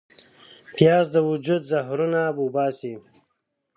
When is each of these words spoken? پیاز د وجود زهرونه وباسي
پیاز 0.75 1.05
د 1.11 1.15
وجود 1.29 1.61
زهرونه 1.71 2.21
وباسي 2.43 2.93